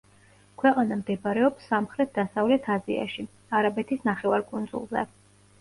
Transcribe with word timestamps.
ქვეყანა 0.61 0.95
მდებარეობს 1.01 1.67
სამხრეთ-დასავლეთ 1.73 2.71
აზიაში, 2.77 3.27
არაბეთის 3.59 4.05
ნახევარკუნძულზე. 4.11 5.07